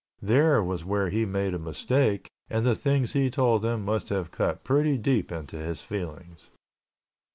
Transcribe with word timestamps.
There 0.23 0.63
was 0.63 0.83
where 0.83 1.11
he 1.11 1.27
made 1.27 1.53
a 1.53 1.59
mistake 1.59 2.31
and 2.49 2.65
the 2.65 2.73
things 2.73 3.13
he 3.13 3.29
told 3.29 3.63
him 3.63 3.85
must 3.85 4.09
have 4.09 4.31
cut 4.31 4.63
pretty 4.63 4.97
deep 4.97 5.31
into 5.31 5.57
his 5.57 5.83
feelings. 5.83 6.49